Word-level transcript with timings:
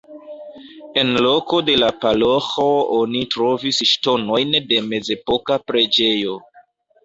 En 1.01 1.11
loko 1.25 1.59
de 1.67 1.75
la 1.81 1.89
paroĥo 2.07 2.67
oni 3.01 3.23
trovis 3.37 3.83
ŝtonojn 3.93 4.59
de 4.73 4.83
mezepoka 4.91 5.63
preĝejo. 5.71 6.45